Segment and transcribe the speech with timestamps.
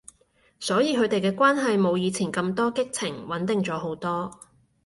[0.59, 4.31] 所以佢哋嘅關係冇以前咁多激情，穩定咗好多